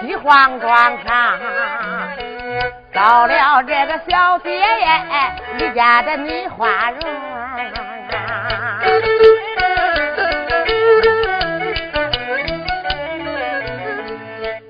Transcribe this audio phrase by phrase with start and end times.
[0.00, 1.38] 西黄庄上，
[2.94, 5.02] 到了这个小姐耶，
[5.58, 7.00] 李家的女花容。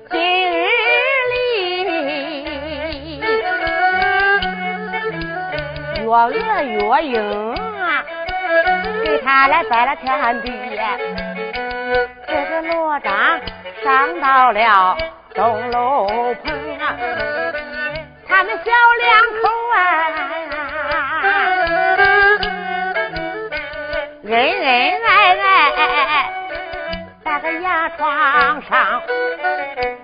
[0.09, 0.19] 今
[0.51, 0.67] 日
[1.31, 3.19] 里，
[5.99, 6.41] 月娥月
[7.01, 7.55] 英
[9.05, 10.51] 给他来拜了天地。
[12.27, 13.39] 这个罗章
[13.83, 14.97] 上到了
[15.41, 16.05] 东楼
[16.43, 16.95] 棚啊，
[18.27, 19.09] 他们小两
[19.41, 19.75] 口啊，
[24.23, 26.29] 恩恩爱爱，
[27.25, 29.01] 在个牙床上，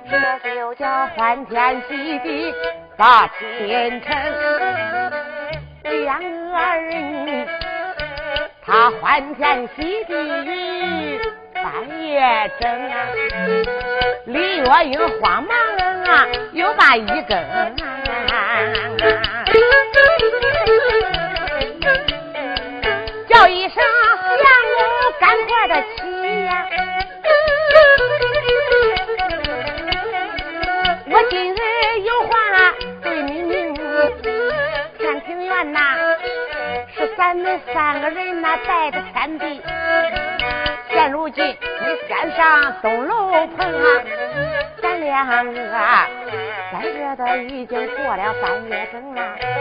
[0.10, 2.52] 这就叫欢天喜地
[2.98, 4.10] 把亲成。
[5.84, 7.48] 两个人，
[8.66, 11.22] 他欢天喜地
[11.68, 12.96] 半夜整啊，
[14.24, 15.52] 李月英慌忙
[16.06, 17.38] 啊，又把一更
[23.28, 23.84] 叫一声相
[24.78, 24.80] 公，
[25.20, 26.66] 赶快的起呀！
[31.10, 31.60] 我今日
[32.06, 32.32] 有话
[33.04, 33.76] 对你明，
[34.98, 35.82] 天庭院呐，
[36.96, 39.04] 是咱们三个人呐带着
[47.08, 49.57] 在这的已经过了半夜整了。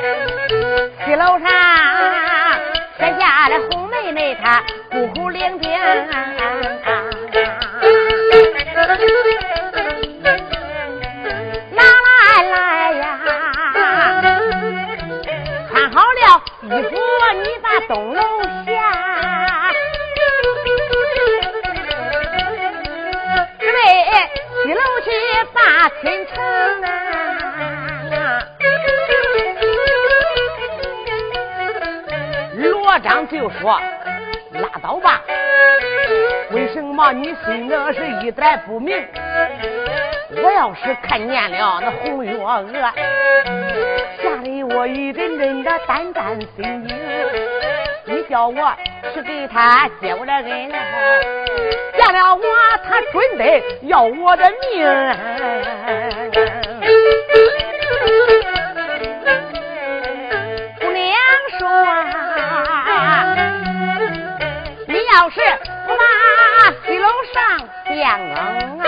[36.77, 38.95] 什么你心里是一点不明？
[40.43, 42.67] 我要是看见了那红月娥，
[44.21, 46.95] 吓得我一阵阵的胆战心惊。
[48.05, 48.77] 你叫我
[49.15, 52.43] 去给他结我的恩，见了我
[52.85, 54.85] 他准得要我的命。
[68.07, 68.87] 相公啊，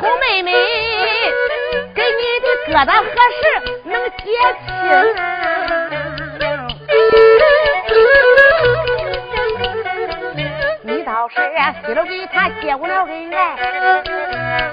[0.00, 0.50] 红妹妹
[1.94, 3.06] 给你的疙瘩何
[3.38, 3.40] 时
[3.84, 4.20] 能结
[4.66, 4.66] 清
[5.14, 5.22] 啊？
[10.82, 11.36] 你倒是
[11.86, 13.38] 西楼给他结过了恩来，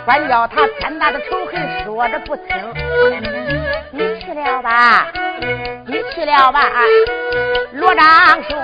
[0.04, 2.44] 管教他天大的仇恨说的不听。
[3.92, 5.06] 你去了吧，
[5.86, 6.72] 你去了吧。
[7.74, 8.58] 罗章说：“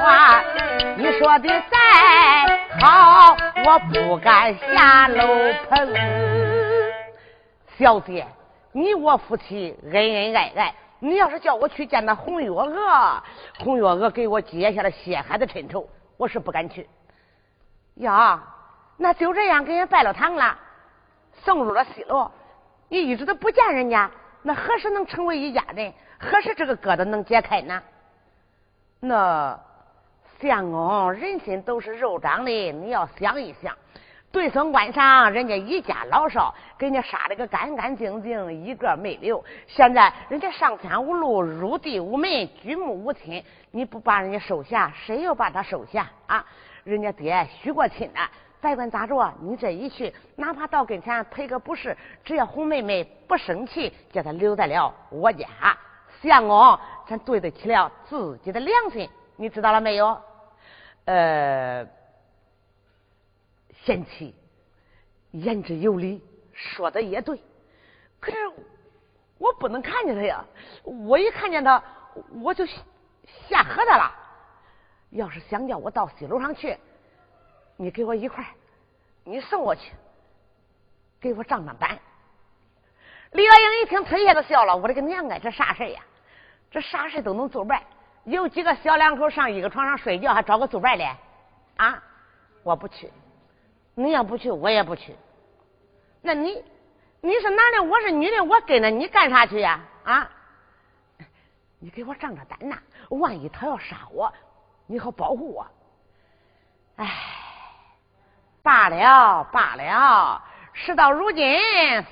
[0.98, 1.78] 你说的再
[2.80, 3.36] 好，
[3.66, 5.26] 我不敢下楼
[5.70, 5.94] 碰。
[7.78, 8.26] 小姐，
[8.72, 13.22] 你我夫妻恩恩爱爱，你要是叫我去见那红月娥，
[13.60, 15.88] 红月娥给我结下了血海的深仇，
[16.18, 16.90] 我是不敢去。
[17.96, 18.42] 呀，
[18.98, 20.58] 那就这样给人拜了堂了，
[21.44, 22.32] 送入了西楼，
[22.90, 24.10] 你一直都不见人家。”
[24.44, 25.94] 那何时能成为一家人？
[26.20, 27.80] 何时这个疙瘩能解开呢？
[29.00, 29.60] 那
[30.42, 33.78] 相公人心都是肉长的，你要想一想，
[34.32, 39.44] 对孙官上人家一家老少给人家杀了个干干净净，一个没留。
[39.68, 46.44] 现在人家上天无路，入地无门，举目无亲，你不把人家收下，谁又把他收下啊？
[46.84, 48.20] 人家爹许过亲的。
[48.60, 55.48] 再管咋着，你这一去，哪怕到跟前赔个不是，只要红妹妹不生气，叫她留在了我家，
[56.22, 56.78] 相公，
[57.08, 60.16] 咱对得起了自己的良心，你知道了没有？
[61.06, 61.88] 呃，
[63.84, 64.36] 贤妻
[65.32, 67.42] 言之有理，说的也对，
[68.20, 68.38] 可是
[69.38, 70.46] 我不能看见他呀，
[70.84, 71.84] 我一看见他，
[72.42, 74.12] 我就吓呵他了。
[75.10, 76.78] 要是想叫我到西楼上去。
[77.76, 78.46] 你给我一块，
[79.24, 79.92] 你送我去，
[81.20, 81.98] 给我账账单。
[83.32, 84.78] 李月英一听，忒也都笑了。
[84.78, 86.02] 我这个娘啊，这啥事呀？
[86.70, 87.82] 这啥事都能做伴。
[88.24, 91.06] 有几个小两口上一个床上睡觉，还找个做伴的
[91.78, 92.02] 啊？
[92.64, 93.12] 我不去。
[93.96, 95.16] 你要不去，我也不去。
[96.22, 96.64] 那你
[97.20, 99.80] 你是男的，我是女的，我跟着你干啥去呀？
[100.04, 100.30] 啊？
[101.80, 102.78] 你给我账着胆呐！
[103.10, 104.32] 万一他要杀我，
[104.86, 105.66] 你好保护我。
[106.98, 107.10] 哎，
[108.62, 111.60] 罢了罢了，事到如今，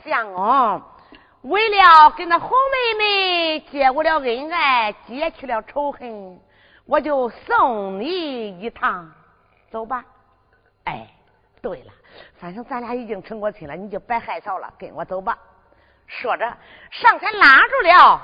[0.04, 0.82] 相公
[1.42, 6.38] 为了跟那红妹妹结过了恩爱，解去了仇恨，
[6.86, 9.10] 我就送你一趟，
[9.72, 10.04] 走吧。
[10.84, 11.08] 哎，
[11.62, 11.94] 对了，
[12.36, 15.38] 反正咱俩已经成过亲了，你就别害臊了，跟我走吧。
[16.08, 16.58] 说着，
[16.92, 18.22] 上前拉住了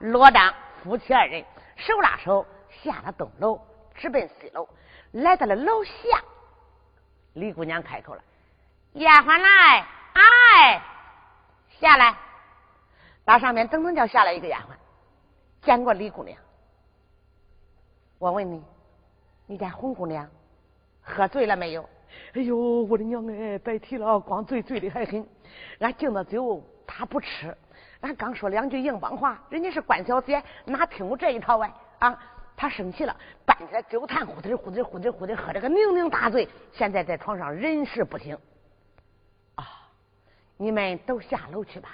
[0.00, 0.52] 罗章
[0.82, 1.44] 夫妻二人，
[1.76, 2.44] 手拉手
[2.82, 3.60] 下了东楼，
[3.94, 4.68] 直奔西楼，
[5.12, 5.92] 来到了楼下。
[7.34, 8.22] 李姑娘开口了
[8.94, 10.82] ：“丫鬟来，哎，
[11.78, 12.16] 下来。”
[13.28, 14.74] 那上面噔噔叫下来一个丫鬟，
[15.60, 16.34] 见过李姑娘。
[18.18, 18.64] 我问你，
[19.44, 20.26] 你家红姑娘
[21.02, 21.86] 喝醉了没有？
[22.32, 25.28] 哎呦，我的娘哎，别提了，光醉醉的还很。
[25.80, 26.64] 俺敬的酒。
[26.86, 27.54] 他不吃，
[28.00, 31.74] 俺刚说两句硬邦话，人家是关小姐，哪听我这一套哎？
[31.98, 32.18] 啊，
[32.56, 33.14] 他生气了，
[33.44, 38.38] 搬起来酒坛，呼哧呼哧呼哧呼哧喝了个酩酊大醉，现在在床上人事不省。
[39.56, 39.66] 啊，
[40.56, 41.90] 你们都下楼去吧。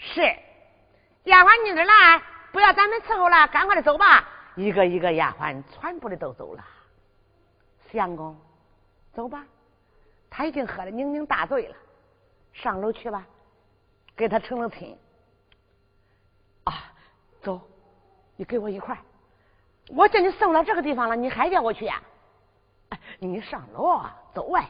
[0.00, 0.22] 是，
[1.24, 4.26] 丫鬟你这来，不要咱们伺候了，赶快的走吧。
[4.56, 6.64] 一个一个丫鬟全部的都走了。
[7.92, 8.34] 相公，
[9.12, 9.44] 走吧，
[10.30, 11.76] 他已经喝的酩酊大醉了，
[12.52, 13.24] 上楼去吧。
[14.16, 14.98] 给他成了亲
[16.64, 16.92] 啊！
[17.40, 17.60] 走，
[18.36, 18.98] 你跟我一块。
[19.88, 22.02] 我叫你送到这个地方了，你还叫我去呀？
[23.18, 24.68] 你上楼啊，走哎！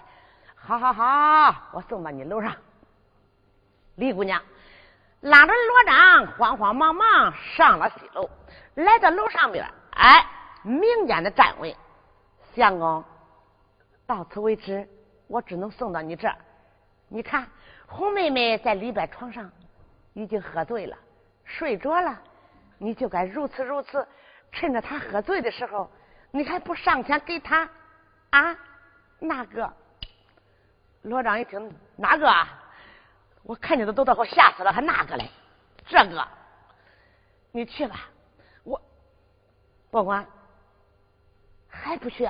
[0.54, 2.54] 好好好，我送到你楼上。
[3.96, 4.40] 李姑娘
[5.20, 8.28] 拉着罗章，慌慌忙忙上了西楼，
[8.74, 10.26] 来到楼上边，哎，
[10.62, 11.76] 明间的站位。
[12.54, 13.04] 相公，
[14.06, 14.88] 到此为止，
[15.28, 16.36] 我只能送到你这儿。
[17.08, 17.46] 你看。
[17.92, 19.50] 红妹妹在里边床上
[20.12, 20.96] 已经喝醉了，
[21.44, 22.16] 睡着了，
[22.78, 24.06] 你就该如此如此，
[24.52, 25.90] 趁着她喝醉的时候，
[26.30, 27.68] 你还不上前给她
[28.30, 28.56] 啊？
[29.18, 29.68] 那个
[31.02, 32.32] 罗章一听，哪个？
[33.42, 35.28] 我看见的都都快吓死了，还那个嘞？
[35.86, 36.28] 这个，
[37.52, 38.08] 你去吧，
[38.64, 38.80] 我
[39.90, 40.26] 报官，
[41.68, 42.28] 还不去？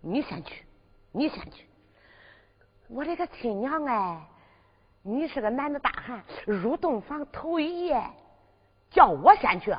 [0.00, 0.64] 你先去，
[1.12, 1.66] 你先去，
[2.88, 4.28] 我这个亲娘哎。
[5.08, 8.02] 你是个男的大汉，入洞房头一夜，
[8.90, 9.72] 叫我先去，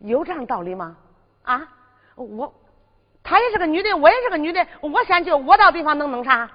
[0.00, 0.98] 有这样道理吗？
[1.44, 1.66] 啊，
[2.14, 2.52] 我，
[3.22, 6.50] 她也是个女的，我也是个女的，我先去，我到地方能弄啥？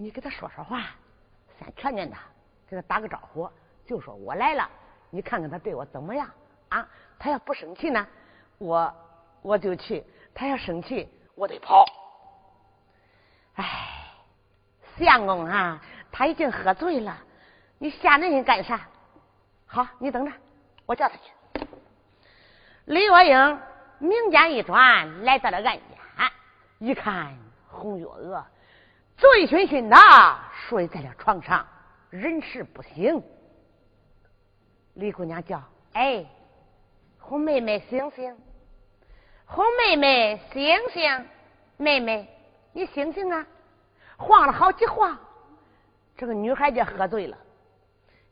[0.00, 0.82] 你给他说说话，
[1.58, 2.18] 先劝劝他，
[2.66, 3.50] 给他打个招呼，
[3.84, 4.66] 就说我来了，
[5.10, 6.26] 你看看他对我怎么样
[6.70, 6.88] 啊？
[7.18, 8.06] 他要不生气呢，
[8.56, 8.94] 我
[9.42, 10.02] 我就去；
[10.34, 11.84] 他要生气，我得跑。
[13.56, 13.96] 哎。
[14.96, 17.16] 相公啊，他已经喝醉了，
[17.78, 18.80] 你吓那人干啥？
[19.66, 20.32] 好，你等着，
[20.84, 21.66] 我叫他去。
[22.86, 23.60] 李月英
[23.98, 25.82] 明间一转，来到了案间，
[26.78, 27.36] 一看
[27.68, 28.44] 红月娥
[29.20, 29.96] 醉醺醺的
[30.66, 31.66] 睡在了床上，
[32.08, 33.22] 人事不省。
[34.94, 35.62] 李姑娘叫
[35.92, 36.24] ：“哎，
[37.18, 38.34] 红妹妹醒醒！
[39.44, 41.26] 红妹妹醒醒！
[41.76, 42.34] 妹妹，
[42.72, 43.46] 你醒醒啊！”
[44.16, 45.18] 晃了好几晃，
[46.16, 47.36] 这个女孩家喝醉了，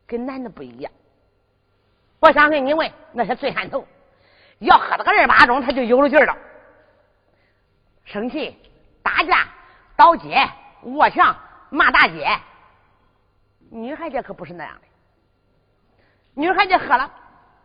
[0.06, 0.90] 跟男的不一样。
[2.18, 3.86] 我想跟你问，那些醉汉头，
[4.60, 6.34] 要喝了个二八钟，他就有了劲儿了。
[8.04, 8.56] 生气、
[9.02, 9.46] 打架、
[9.94, 10.48] 倒街、
[10.82, 11.36] 卧墙、
[11.70, 12.38] 骂大街，
[13.70, 14.82] 女孩家可不是那样的。
[16.34, 17.10] 女孩家喝了，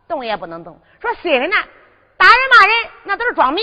[0.08, 0.78] 动也不能动。
[1.00, 1.56] 说心里呢，
[2.16, 3.60] 打人骂人那都是装迷，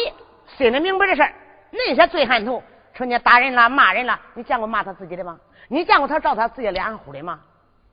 [0.58, 1.34] 心里明白这事儿。
[1.72, 2.64] 那些醉汉头。
[2.94, 5.40] 成天打人了，骂人了，你见过骂他自己的吗？
[5.70, 7.40] 你见过他照他自己脸上呼的吗？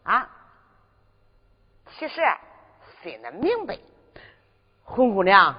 [0.03, 0.29] 啊？
[1.87, 2.21] 其实
[3.01, 3.79] 心里明白，
[4.83, 5.55] 红姑娘，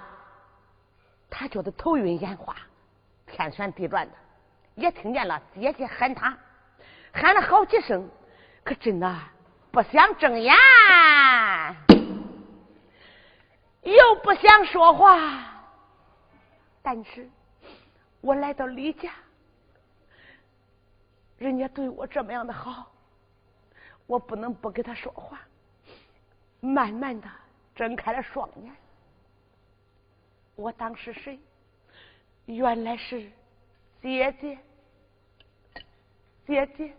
[1.29, 2.53] 她觉得头晕眼花，
[3.25, 4.13] 天旋地转的，
[4.79, 6.37] 也听见了姐姐喊他，
[7.11, 8.09] 喊了好几声，
[8.63, 9.15] 可真的
[9.71, 10.55] 不想睁眼，
[13.83, 15.63] 又不想说话，
[16.81, 17.29] 但是
[18.21, 19.11] 我来到李家。
[21.37, 22.91] 人家对我这么样的好，
[24.07, 25.39] 我不能不给他说话。
[26.61, 27.27] 慢慢的
[27.73, 28.75] 睁开了双眼，
[30.55, 31.39] 我当是谁？
[32.45, 33.31] 原来是
[34.01, 34.57] 姐姐，
[36.49, 36.91] 姐姐，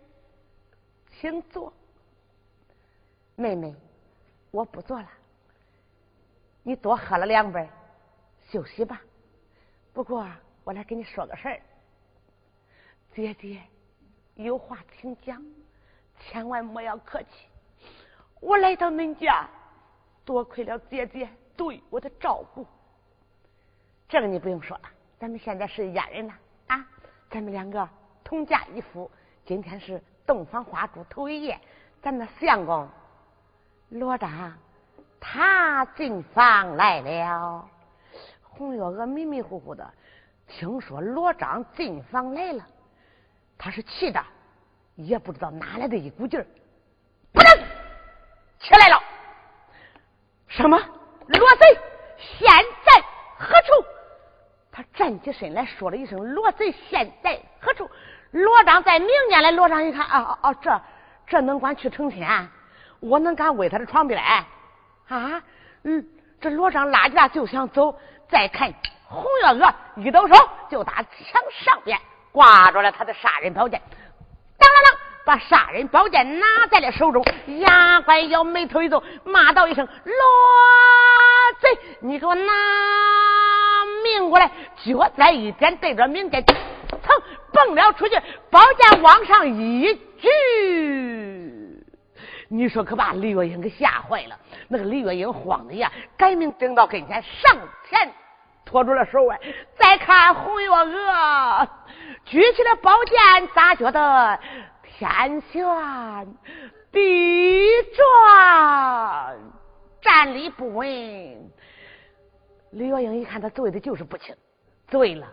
[1.09, 1.73] 请坐。
[3.35, 3.75] 妹妹，
[4.49, 5.09] 我不坐了，
[6.63, 7.69] 你多喝了两杯，
[8.49, 9.01] 休息吧。
[9.91, 10.25] 不过
[10.63, 11.61] 我来跟你说个事儿，
[13.13, 13.61] 姐姐。
[14.35, 15.45] 有话请讲，
[16.17, 17.29] 千万莫要客气。
[18.39, 19.49] 我来到恁家，
[20.23, 22.65] 多亏了姐姐对我的照顾。
[24.07, 24.83] 这个你不用说了，
[25.19, 26.33] 咱们现在是一家人了
[26.67, 26.87] 啊！
[27.29, 27.87] 咱们两个
[28.23, 29.11] 同嫁一夫，
[29.45, 31.59] 今天是洞房花烛头一夜，
[32.01, 32.87] 咱的相公
[33.89, 34.53] 罗章
[35.19, 37.67] 他进房来了。
[38.43, 39.91] 红月娥迷迷糊糊的
[40.47, 42.65] 听说罗章进房来了，
[43.57, 44.23] 他是气的，
[44.95, 46.45] 也不知道哪来的一股劲儿，
[47.33, 47.51] 不能
[48.59, 49.01] 起来了。
[50.47, 50.77] 什么？
[51.27, 51.79] 罗贼
[52.17, 52.47] 现
[52.85, 53.01] 在
[53.37, 53.85] 何处？
[54.71, 57.89] 他站起身来说了一声：“罗贼现在何处？”
[58.31, 60.81] 罗章在明间来，罗章一看，啊啊啊，这
[61.27, 62.49] 这能管去成天？
[62.99, 64.21] 我能敢为他的床边？
[65.07, 65.41] 啊？
[65.83, 66.07] 嗯，
[66.39, 67.97] 这罗章拉架就想走，
[68.29, 68.73] 再看
[69.07, 70.35] 红月娥一抖手，
[70.69, 71.99] 就打墙上边
[72.31, 73.81] 挂着了他的杀人宝剑，
[74.57, 75.01] 当当当。
[75.23, 77.23] 把杀人宝剑拿在了手中，
[77.59, 80.13] 牙关咬，眉头一皱，骂道一声：“罗
[81.59, 82.51] 贼，你给我拿
[84.03, 84.49] 命过来！”
[84.83, 86.43] 脚再一点，对着明剑，
[87.65, 90.29] 蹦了出去，宝剑往上一举。
[92.47, 94.37] 你说可把李月英给吓坏了。
[94.67, 97.55] 那个李月英慌的呀，赶命顶到跟前，上
[97.87, 98.11] 前
[98.65, 99.39] 拖住了手腕。
[99.77, 101.67] 再看红月娥
[102.25, 104.39] 举起了宝剑，咋觉得？
[104.83, 105.63] 天旋
[106.91, 109.37] 地转，
[110.01, 110.87] 站立不稳。
[112.71, 114.35] 李月英一看，他醉的就是不轻，
[114.87, 115.27] 醉了，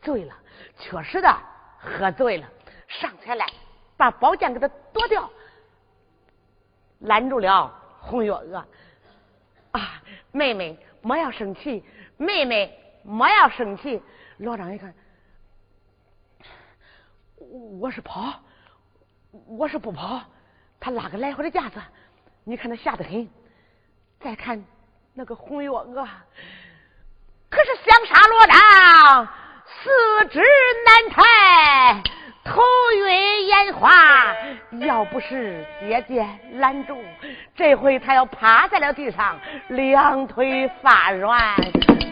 [0.00, 0.34] 醉了，
[0.78, 1.36] 确实的
[1.80, 2.46] 喝醉了，
[2.86, 3.46] 上前来
[3.96, 5.30] 把宝剑给他夺掉，
[7.00, 8.64] 拦住了红月娥。
[9.72, 11.84] 啊，妹妹莫要生气，
[12.16, 14.02] 妹妹莫要生气。
[14.38, 14.94] 老张一看，
[17.80, 18.40] 我是跑。
[19.46, 20.20] 我是不跑，
[20.80, 21.80] 他拉个来回的架子，
[22.42, 23.28] 你看他吓得很。
[24.18, 24.64] 再看
[25.14, 26.08] 那个红月娥，
[27.48, 29.28] 可是想杀罗章，
[29.82, 30.42] 四肢
[30.84, 32.02] 难抬，
[32.44, 32.60] 头
[32.98, 33.90] 晕眼花。
[34.80, 37.02] 要不是姐姐拦住，
[37.54, 41.56] 这回他要趴在了地上，两腿发软，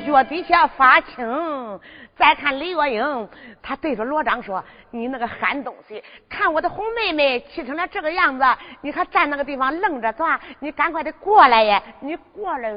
[0.07, 1.81] 脚底下发青。
[2.17, 3.29] 再看李月英，
[3.63, 8.45] 他对着罗章说：“你那个憨东西，看我的红妹妹气成了这个样子，
[8.81, 10.41] 你还站那个地方愣着干？
[10.59, 11.83] 你赶快的过来呀！
[12.01, 12.71] 你过来！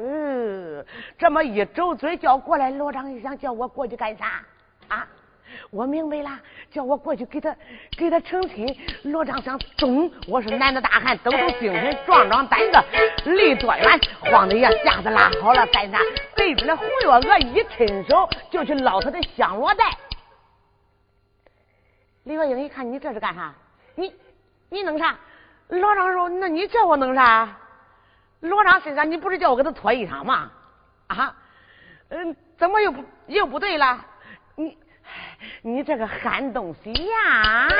[1.17, 4.43] 这么一周嘴叫过来，罗章一想，叫我过去干啥？
[4.91, 5.07] 啊？
[5.69, 6.29] 我明白了，
[6.69, 7.55] 叫我过去给他
[7.97, 8.77] 给他成亲。
[9.03, 12.77] 罗章想，中，我是男的大汉，抖抖精神，壮壮胆子，
[13.29, 13.99] 离多远？
[14.19, 15.97] 慌的呀，架子拉好了，干啥？
[16.35, 19.85] 对着那红月娥一伸手就去捞他的香罗袋。
[22.23, 23.53] 李月英一看，你这是干啥？
[23.95, 24.13] 你
[24.69, 25.17] 你弄啥？
[25.69, 27.47] 罗章说：“那你叫我弄啥？”
[28.41, 30.51] 罗章心想：“你不是叫我给他脱衣裳吗？”
[31.07, 31.35] 啊？
[32.09, 34.05] 嗯，怎么又不又不对了？
[35.61, 35.81] 你。
[35.83, 37.67] 这个憨东西呀！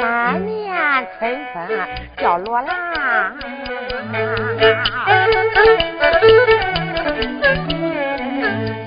[0.00, 1.54] 满面春风
[2.18, 3.34] 叫罗兰。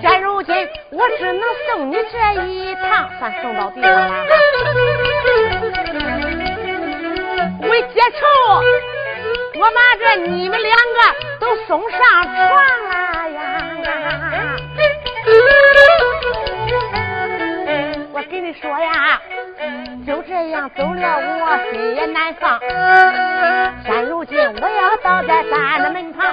[0.02, 0.56] 现如今
[0.92, 4.26] 我只能送你这一趟，算送到地方了。
[7.70, 8.26] 为解愁，
[9.60, 10.80] 我把这你们两个
[11.40, 12.36] 都送上床
[12.90, 12.94] 了
[13.30, 13.42] 呀！
[18.14, 19.22] 我跟你说呀，
[20.08, 22.58] 就这样走了，我心也难放。
[23.84, 26.26] 现如今我要倒在咱的门旁，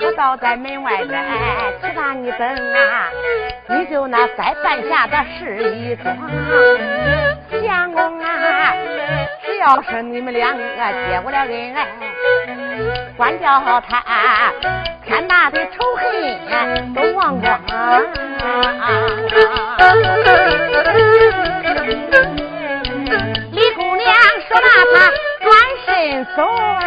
[0.00, 1.22] 我倒在门外边
[1.82, 3.10] 期盼你等啊，
[3.68, 6.16] 你就那在半下的事一桩。
[7.62, 8.74] 相公啊，
[9.44, 10.62] 只要是你们两个
[11.10, 11.86] 结过了恩爱，
[13.16, 14.52] 关掉他，
[15.04, 17.60] 天大的仇恨都忘光。
[23.52, 24.14] 李姑娘
[24.48, 24.96] 说罢他
[25.42, 25.50] 转
[25.84, 26.80] 身走啊，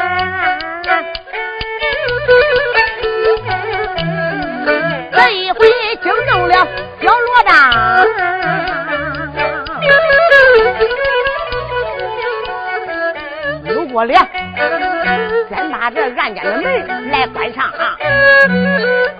[15.94, 17.96] 这暗间的门来关上啊！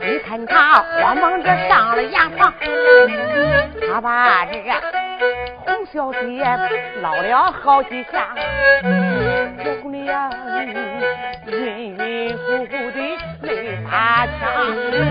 [0.02, 2.54] 你看他慌忙着上了牙床，
[3.92, 4.54] 他把这
[5.66, 6.44] 洪小姐
[7.02, 8.34] 捞了好几下，
[9.64, 10.32] 小姑娘
[11.48, 12.98] 晕晕乎乎的
[13.42, 13.48] 没
[13.90, 14.42] 打墙。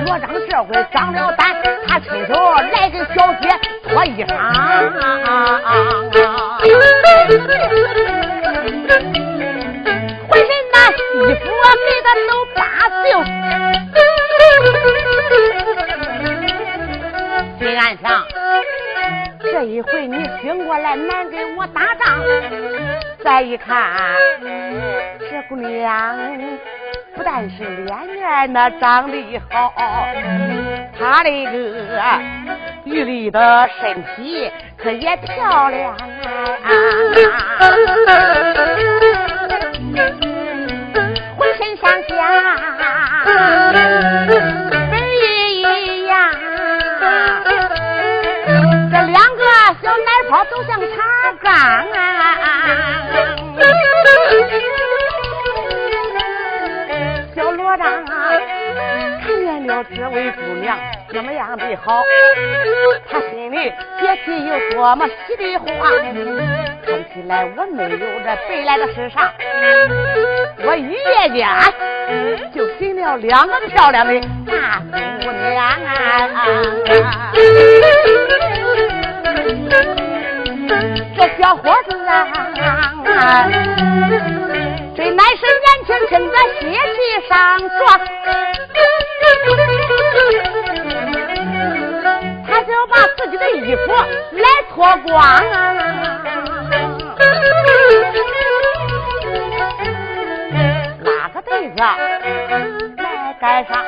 [0.05, 1.55] 罗章这回长了胆，
[1.87, 2.33] 他亲手
[2.73, 3.49] 来给小姐
[3.89, 4.31] 脱衣裳。
[12.93, 13.25] 都扒
[13.89, 13.99] 净，
[17.59, 18.05] 心暗想：
[19.41, 22.23] 这一回你醒过来难给我打仗。
[23.25, 23.97] 再一看，
[25.31, 26.19] 这姑娘
[27.15, 29.73] 不但是脸面那长得好，
[30.99, 31.53] 她那个
[32.85, 35.97] 玉立的身体可也漂亮。
[50.33, 50.87] 好走向茶
[51.43, 51.95] 缸啊！
[57.37, 58.33] 小罗章啊，
[59.27, 60.79] 看见了这位姑娘
[61.13, 62.03] 怎么样的好，
[63.11, 65.69] 他心里别提有多么喜的慌。
[66.87, 69.31] 看起来我没有这白来的世上，
[70.65, 71.47] 我一夜间
[72.55, 75.93] 就寻了两个漂亮的大姑娘啊！
[81.17, 82.27] 这小伙子啊，
[84.97, 86.61] 这乃是年轻轻的血
[86.95, 86.97] 气
[87.29, 87.71] 上壮，
[92.47, 93.83] 他就把自己的衣服
[94.33, 95.23] 来脱光。
[101.05, 101.77] 拉个被子
[102.97, 103.85] 来盖上，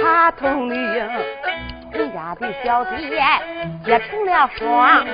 [0.00, 1.08] 他同你回
[2.26, 2.96] 他的小姐
[3.84, 5.04] 结成了双。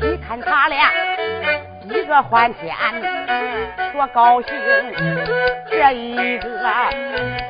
[0.00, 0.92] 你看他俩
[1.82, 2.72] 一个欢天
[3.92, 4.54] 多高兴，
[5.68, 6.48] 这一个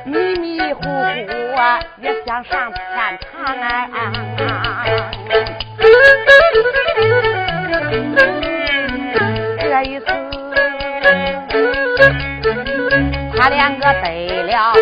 [0.03, 3.93] 迷迷糊糊啊也想上天堂啊！
[9.59, 10.05] 这一次，
[13.37, 14.73] 他两个得了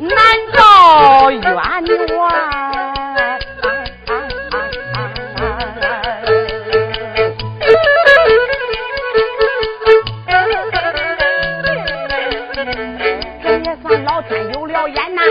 [0.00, 0.12] 难
[0.52, 1.84] 道冤枉
[13.42, 15.22] 这也算老天有了眼呐，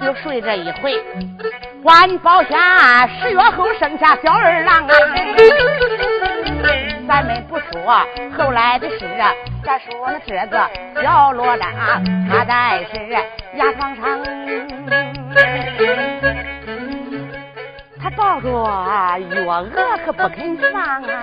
[0.00, 0.94] 就睡这一回。
[1.82, 4.92] 关保下十月后生下小二郎啊，
[7.06, 8.04] 咱们不说
[8.36, 9.32] 后来的事啊，
[9.64, 10.68] 咱说那这个
[11.02, 11.70] 小罗章，
[12.28, 13.08] 他在是
[13.56, 14.20] 牙床上，
[18.02, 18.48] 他抱着
[19.30, 19.70] 月娥
[20.04, 21.22] 可不肯放啊。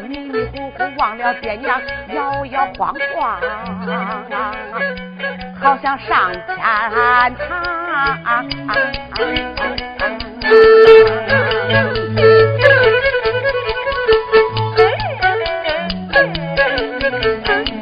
[0.00, 1.80] 迷迷糊糊忘了爹娘，
[2.14, 3.40] 摇摇晃晃，
[5.60, 7.34] 好像上天堂。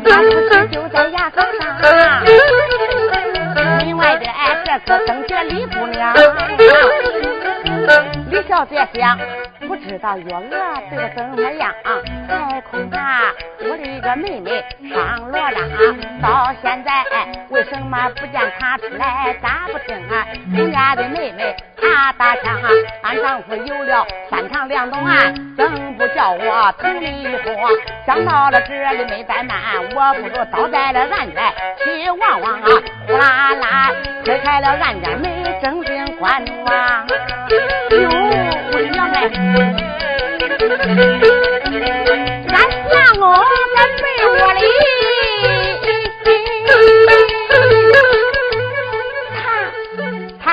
[0.07, 2.25] 俺父亲就在崖岗上，
[3.79, 6.15] 门外的哎，这个等姐李姑娘。
[8.35, 9.17] 你小姐想，
[9.61, 10.41] 不知道月娥
[10.91, 11.73] 对我怎么样？
[12.29, 14.61] 哎恐怕我的一个妹妹
[14.93, 17.05] 上罗帐，到现在
[17.51, 19.33] 为什么不见她出来？
[19.41, 20.27] 咋不听啊？
[20.53, 22.59] 人家的妹妹她打枪，
[23.03, 27.51] 俺丈夫有了三长两短，怎不叫我疼你火？
[28.07, 29.59] 想到了这里没怠慢，
[29.95, 31.53] 我不如倒在了案来
[31.85, 32.69] 去望望啊！
[33.07, 33.93] 呼啦啦
[34.25, 37.07] 推开了案间门，正经观望。
[37.91, 38.09] 哟，
[38.73, 39.17] 我的娘哎！
[42.49, 42.57] 俺
[42.89, 43.23] 相公
[43.77, 44.61] 在被窝里，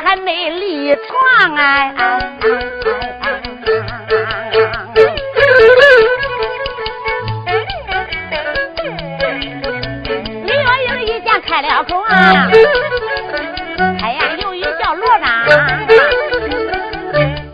[0.04, 1.94] 还没离床哎。
[10.44, 12.48] 李月英一见开了口啊，
[14.02, 15.28] 哎呀，有一叫罗章。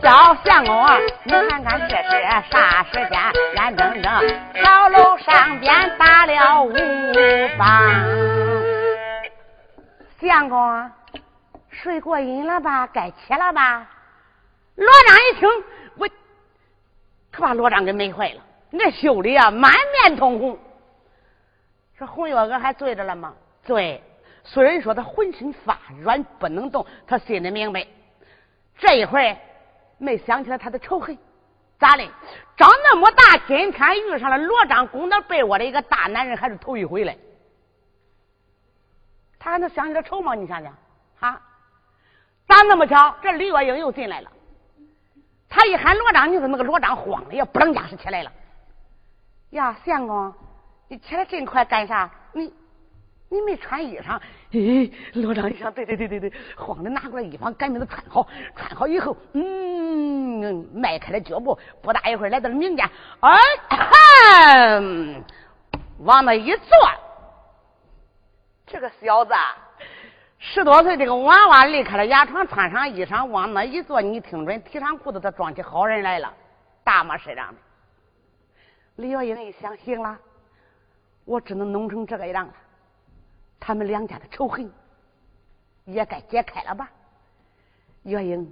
[0.02, 0.88] 小相公，
[1.24, 2.12] 你看看这是
[2.50, 3.20] 啥时间？
[3.56, 4.12] 眼睁睁
[4.64, 6.74] 朝楼上边打了五
[7.58, 7.68] 棒。
[10.22, 10.92] 相公，
[11.88, 12.86] 睡过瘾了吧？
[12.88, 13.90] 该起了吧？
[14.76, 15.50] 罗章一听，
[15.96, 16.06] 我
[17.32, 18.44] 可把罗章给美坏了。
[18.72, 20.60] 那羞的呀，满面通红。
[21.98, 23.34] 说红月娥还醉着了吗？
[23.64, 24.04] 醉。
[24.44, 27.88] 虽然说他浑身发软，不能动，他心里明白，
[28.78, 29.38] 这一回。
[29.98, 31.18] 没想起来他的仇恨，
[31.80, 32.04] 咋的？
[32.58, 37.18] 长那么大，今天遇上了罗章攻到被窝的一个大男人，还是头一回嘞。
[39.40, 40.36] 他还能想起来仇吗？
[40.36, 40.78] 你想想，啊？
[42.48, 43.16] 咋那么巧？
[43.22, 44.32] 这李月英又进来了。
[45.50, 48.32] 他一喊罗章，你说那个罗章慌的，也不能驾驶起来了。
[49.52, 50.34] 呀，相公，
[50.88, 52.10] 你起来这么快干啥？
[52.34, 52.54] 你。
[53.30, 54.18] 你没穿衣裳，
[54.52, 54.90] 咦？
[55.12, 58.26] 罗章一想，对对对对对，慌的拿过来衣裳，赶紧的穿好。
[58.56, 63.38] 穿好以后，嗯，迈开了脚步，不大一会儿来到了明间，哎，
[66.00, 66.70] 往那一坐，
[68.66, 69.34] 这个小子
[70.50, 76.34] 十多岁，这个娃娃离开了牙床，穿上衣裳，往那一坐，你听准，提上裤子，他装起好人来了，
[76.86, 77.60] 大模式样的。
[78.96, 80.18] 李月英一想，行了，
[81.26, 82.54] 我只能弄成这个样了。
[83.60, 84.72] 他们两家的仇恨
[85.84, 86.90] 也该解开了吧？
[88.04, 88.50] 月英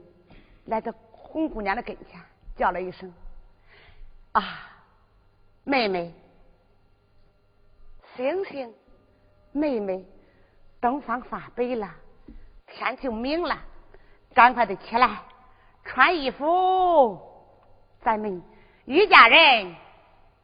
[0.66, 2.20] 来到红姑娘的跟前，
[2.58, 3.12] 叫了一声
[4.34, 4.44] ：“啊，
[5.64, 6.14] 妹妹，
[8.18, 8.74] 醒醒，
[9.54, 10.06] 妹妹，
[10.82, 11.90] 东方发白了，
[12.68, 13.58] 天就明了，
[14.34, 15.10] 赶快的起来，
[15.84, 17.20] 穿衣服，
[18.02, 18.42] 咱们
[18.86, 19.76] 一家人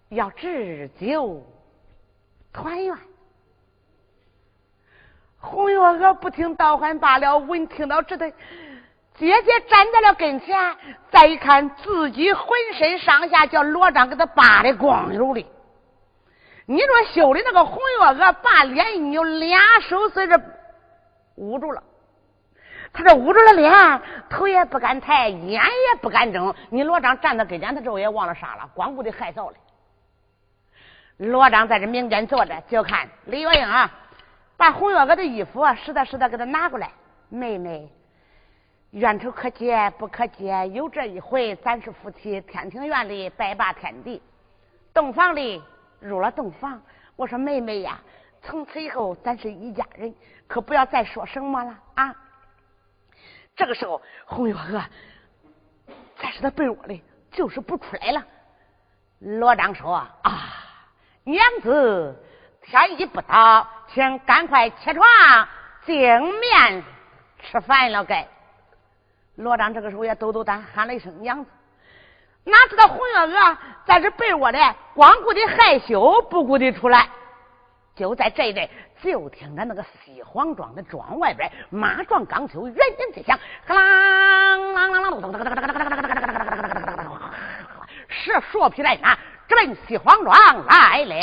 [0.10, 1.44] 要置酒
[2.52, 2.98] 团圆。”
[5.44, 8.30] 红月娥不听倒唤罢了，闻听到这的，
[9.16, 10.78] 姐姐站在了跟前，
[11.12, 15.44] 再一看自己浑身上下叫罗章给他扒的光溜的。
[16.72, 20.42] 你说羞的那个红月娥把脸一扭，俩手在这
[21.36, 21.84] 捂住了，
[22.94, 26.56] 他这捂住了脸，头也不敢抬，眼也不敢睁。
[26.70, 29.58] 你罗章站在跟前，他这也忘了啥了，光顾的害臊了。
[31.18, 33.92] 罗章在这明间坐着，就看李月英啊。
[34.56, 36.90] 把红月娥的衣服啊，实在实在给她拿过来。
[37.28, 37.92] 妹妹，
[38.92, 40.70] 冤仇可解不可结？
[40.70, 44.22] 有这一回，咱是夫妻，天庭院里拜把天地，
[44.94, 45.62] 洞房里
[46.02, 46.82] 入了洞房。
[47.16, 48.02] 我说妹妹呀，
[48.42, 50.14] 从此以后咱是一家人，
[50.48, 52.16] 可不要再说什么了啊！
[53.56, 54.84] 这个时候，红月娥
[56.18, 58.26] 在是他被窝里，就是不出来了。
[59.20, 60.50] 罗章说：“啊，
[61.24, 62.24] 娘子。”
[62.64, 65.04] 天一不早，请赶快起床
[65.84, 65.98] 进
[66.40, 66.84] 面
[67.40, 68.06] 吃饭了。
[68.06, 68.28] 该
[69.36, 71.50] 罗章这个时候也抖抖胆，喊了一声“娘子”，
[72.44, 74.58] 哪知道红月娥在这被窝里
[74.96, 77.08] 光顾的害羞，不顾的出来。
[77.96, 78.68] 就在这一阵，
[79.04, 85.62] 就听着那个西黄庄的庄外边马撞钢球，人人在响，咯啷啷啷啷啷，
[88.08, 89.16] 是树皮来拿，
[89.48, 91.14] 直奔西黄庄来了。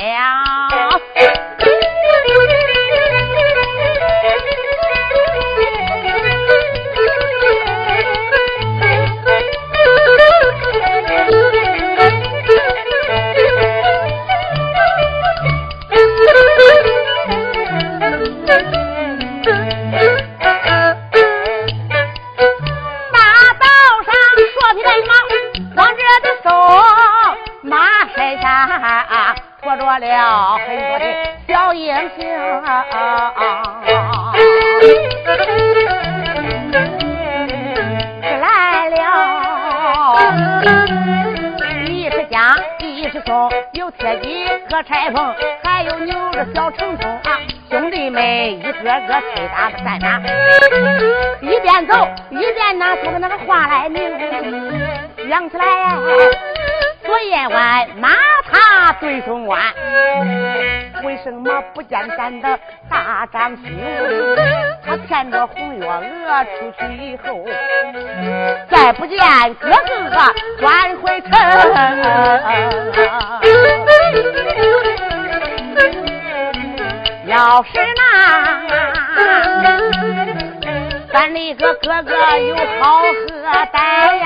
[44.83, 47.39] 柴锋，还有牛的小程冲啊！
[47.71, 48.23] 兄弟们
[48.59, 50.21] 一个个推打着战马，
[51.41, 54.01] 一边走一边拿出个那个话来明，
[55.29, 55.65] 想起来
[57.05, 58.09] 昨夜晚马
[58.51, 59.61] 踏对松关，
[61.05, 63.65] 为什么不见咱的大张兄？
[64.87, 67.45] 他骗着红月娥出去以后，
[68.71, 69.19] 再不见
[69.55, 71.31] 哥哥转回城。
[77.27, 78.01] 要是那
[81.13, 83.07] 咱那个哥哥有好喝
[83.73, 83.77] 歹
[84.17, 84.25] 呀？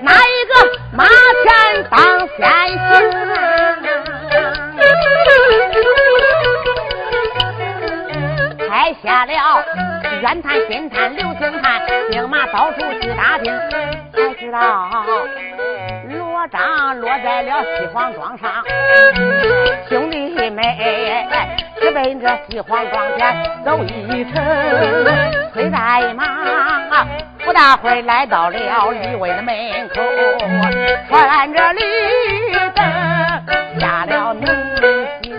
[0.00, 0.52] 哪一个
[0.92, 1.04] 马
[1.42, 1.46] 前
[1.90, 1.96] 当
[2.36, 2.38] 先
[2.78, 2.86] 行？
[8.68, 8.70] 拍
[9.02, 9.32] 下了
[10.22, 13.52] 远探、近探、刘星探，兵马到处去打听，
[14.12, 15.04] 才知道
[16.08, 18.64] 罗章落在了西黄庄上。
[19.88, 20.64] 兄弟们，
[21.80, 24.42] 直奔这西黄庄前走一程，
[25.52, 27.06] 催带马。
[27.44, 30.02] 不大会来到了李威的门口，
[31.08, 31.80] 穿着绿
[32.74, 32.84] 灯
[33.78, 34.46] 下了门
[35.22, 35.36] 行。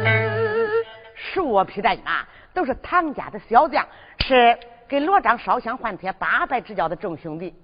[1.16, 3.86] 十匹战马都是唐家的小将，
[4.28, 4.60] 是
[4.90, 7.56] 给罗章烧香换帖八拜之交的众兄弟。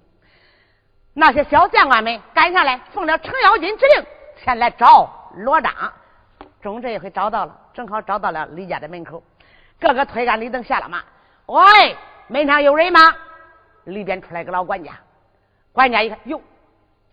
[1.12, 4.06] 那些小将官们赶下来，奉了程咬金之令
[4.42, 5.70] 前来找罗章。
[6.62, 9.22] 终这一回找到了，正好找到了李家的门口，
[9.78, 11.02] 个个推杆李登下了马。
[11.44, 11.94] 喂，
[12.28, 13.14] 门上有人吗？
[13.84, 14.92] 里边出来个老管家，
[15.70, 16.40] 管家一看，哟，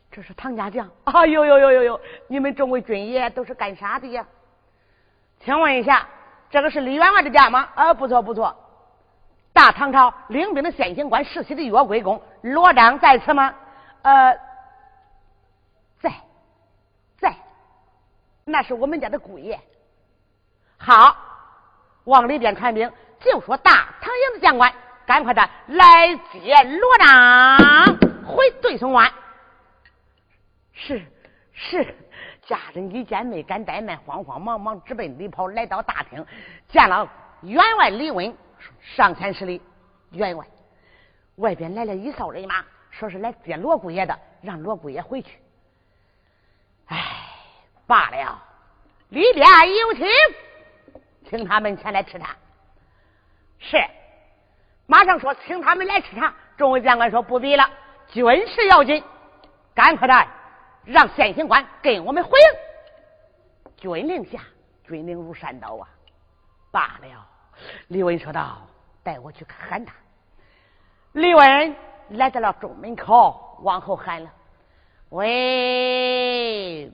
[0.09, 1.25] 这是唐家将啊！
[1.25, 4.25] 呦呦呦呦呦，你们众位军爷都是干啥的呀？
[5.41, 6.07] 请问一下，
[6.49, 7.67] 这个是李员外的家吗？
[7.75, 8.55] 啊，不错不错。
[9.53, 13.53] 大唐朝领兵的先行官世袭的岳归公罗章在此吗？
[14.01, 14.33] 呃，
[15.99, 16.11] 在，
[17.17, 17.35] 在，
[18.45, 19.59] 那是我们家的姑爷。
[20.77, 21.15] 好，
[22.05, 24.73] 往里边传兵，就说大唐营的将官。
[25.05, 29.11] 赶快的来接罗章回对松湾。
[30.71, 31.05] 是
[31.51, 31.95] 是，
[32.45, 36.25] 家人一见没敢怠慢，慌慌忙忙直奔里跑，来到大厅，
[36.69, 37.07] 见了
[37.41, 38.33] 员外李文，
[38.81, 39.61] 上前十里。
[40.11, 40.45] 员外，
[41.37, 45.39] 外边来了一哨人马，说是来接罗姑爷的，让罗姑爷回去。
[46.87, 46.99] 哎，
[47.87, 48.43] 罢了，
[49.07, 49.47] 里边
[49.79, 50.05] 有请，
[51.29, 52.35] 请他们前来吃茶。
[53.57, 53.77] 是。
[54.85, 56.33] 马上说，请他们来吃茶。
[56.57, 57.69] 众位将官说不必了，
[58.09, 59.01] 军事要紧，
[59.73, 60.27] 赶快的
[60.83, 62.45] 让先行官跟我们回营。
[63.77, 64.41] 军令下，
[64.83, 65.87] 军令如山倒啊！
[66.69, 67.27] 罢了，
[67.87, 68.61] 李文说道
[69.03, 69.93] ：“带我去喊他。”
[71.13, 71.75] 李文
[72.09, 74.31] 来到了中门口，往后喊了
[75.09, 76.91] ：“喂，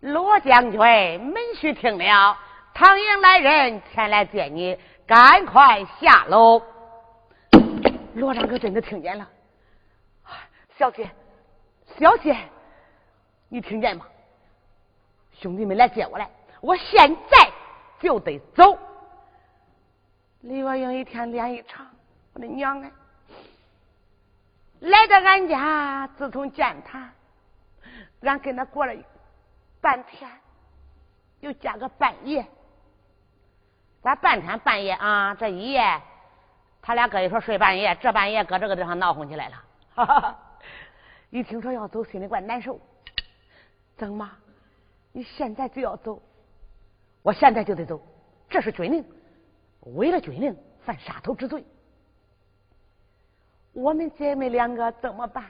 [0.00, 2.36] 罗将军，门须听了，
[2.74, 6.62] 唐营来人前来见你，赶快下楼。”
[8.14, 9.26] 罗章哥真的听见了，
[10.76, 11.10] 小姐，
[11.98, 12.36] 小姐，
[13.48, 14.06] 你听见吗？
[15.40, 17.50] 兄弟们来接我来，我现在
[17.98, 18.78] 就得走。
[20.42, 21.86] 李月英一天脸一长，
[22.32, 22.90] 我的娘哎！
[24.80, 27.08] 来到俺家，自从见他，
[28.22, 28.92] 俺跟他过了
[29.80, 30.28] 半天，
[31.38, 32.44] 又加个半夜，
[34.02, 36.00] 咱半天半夜啊，这一夜。
[36.84, 39.64] 他俩搁一说睡半夜，这半夜搁这个地方闹哄起来了。
[39.94, 40.38] 哈 哈
[41.30, 42.80] 一听说要走，心里怪难受。
[43.96, 44.28] 怎么，
[45.12, 46.20] 你现在就要走，
[47.22, 48.02] 我现在就得走，
[48.50, 49.04] 这是军令，
[49.82, 51.64] 违了军令犯杀头之罪。
[53.72, 55.44] 我们姐妹两个怎么办？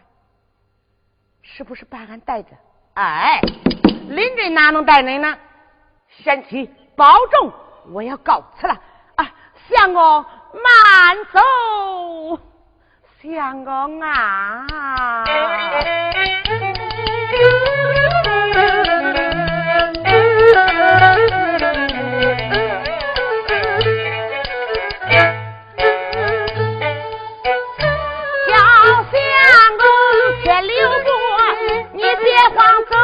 [1.43, 2.51] 是不是把俺带着？
[2.95, 3.41] 哎，
[4.09, 5.39] 邻居哪能带恁呢？
[6.09, 7.53] 贤妻保重，
[7.91, 8.81] 我要告辞了
[9.17, 9.35] 啊，
[9.69, 10.25] 相公。
[10.55, 12.39] 慢走，
[13.23, 15.25] 相公啊！
[32.43, 32.97] 别慌走，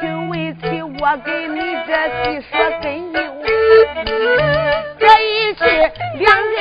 [0.00, 1.90] 就为妻我给你这
[2.24, 3.18] 戏说根由。
[6.18, 6.56] 两人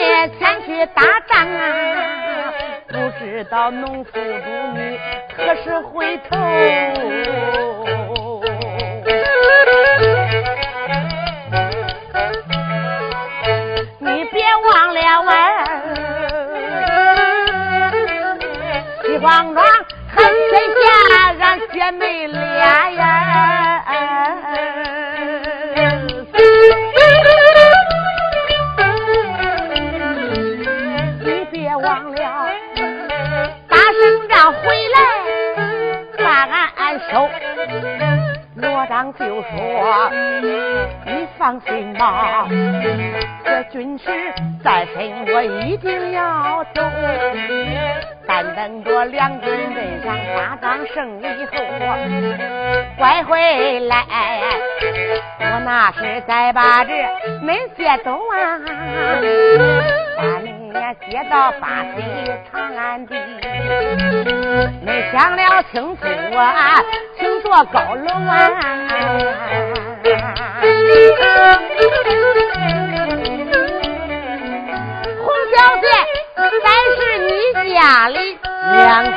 [0.00, 1.58] 人前去打仗啊，
[2.88, 4.20] 不知道农夫主
[4.74, 4.98] 你
[5.36, 6.36] 何时回头？
[14.00, 15.30] 你别忘了我
[19.20, 19.73] 双装，还缺
[21.84, 23.84] 下俺姐妹俩呀！
[31.20, 32.50] 你别忘了，
[33.68, 34.98] 打胜仗回来
[36.24, 36.24] 把
[36.76, 37.28] 俺收。
[38.56, 40.10] 罗章就说
[41.04, 42.46] ：“你放心吧，
[43.44, 44.04] 这军师
[44.62, 46.80] 在身，我一定要走。
[48.54, 51.52] 等着两军阵上打仗胜利后，
[52.96, 54.04] 拐回来，
[55.40, 56.92] 我那是再把这
[57.42, 58.60] 恁些都啊，
[60.16, 60.48] 把恁
[61.10, 62.02] 接到八水
[62.52, 63.14] 长安地。
[64.86, 66.02] 恁想了清楚
[66.36, 66.80] 啊，
[67.18, 68.32] 请坐高楼啊。”
[75.24, 75.86] 洪小姐，
[76.36, 77.30] 才是你
[77.74, 78.16] 家里
[78.72, 79.12] 娘子，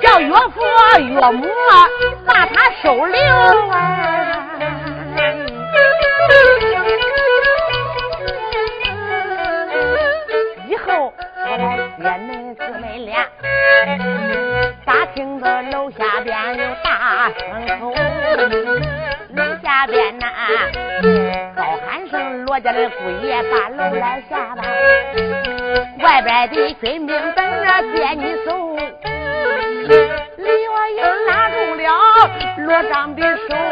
[0.00, 0.62] 叫岳父
[0.98, 1.46] 岳母
[2.26, 3.18] 把他收留
[3.70, 3.74] 啊！
[10.66, 13.26] 以后我来接恁姊妹俩。
[14.86, 17.40] 大厅的楼下边有大声
[17.80, 17.90] 吼，
[19.34, 20.26] 楼下边呐
[22.54, 24.62] 我，家的姑爷把楼来下吧，
[25.98, 28.76] 外边的军兵等着接你走。
[29.88, 31.82] 李月英拉住了
[32.58, 33.63] 罗章的手。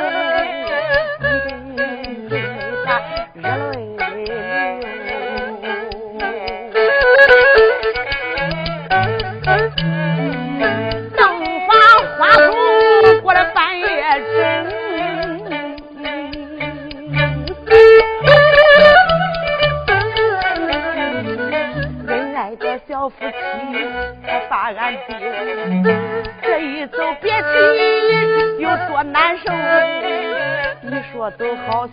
[31.43, 31.89] 都好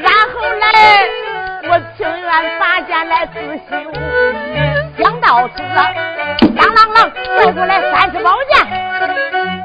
[0.00, 0.64] 然后来
[1.68, 3.34] 我情愿拔剑来自
[3.68, 3.70] 修。
[4.98, 5.62] 想到此，
[6.54, 6.96] 当啷啷
[7.36, 8.54] 带过来三尺宝剑，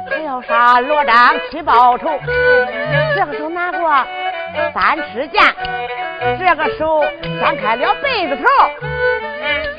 [0.10, 2.20] 他要杀罗章去报仇。
[3.16, 4.06] 这个手拿过
[4.74, 5.44] 三尺剑，
[6.40, 8.44] 这个手掀开了被子头。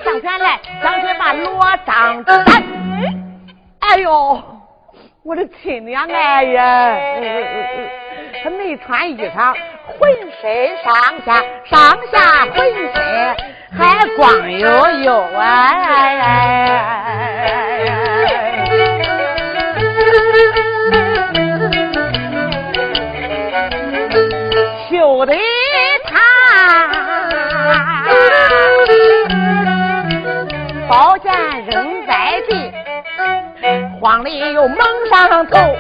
[0.05, 2.45] 上前来，上去把罗章斩。
[3.81, 4.43] 哎呦，
[5.25, 6.97] 我的亲娘哎呀！
[8.43, 9.55] 他没穿衣裳，
[9.87, 10.11] 浑
[10.41, 10.93] 身上
[11.27, 13.37] 下上下浑身
[13.77, 15.71] 还光悠悠啊！
[24.89, 25.35] 羞的。
[30.89, 31.33] 宝剑
[31.67, 32.73] 扔在地，
[34.01, 34.79] 慌里又蒙
[35.09, 35.77] 上头，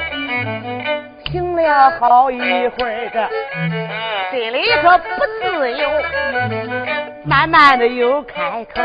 [1.61, 5.09] 了好一会儿，这心里可不
[5.43, 5.89] 自由，
[7.25, 8.81] 慢慢的又开口。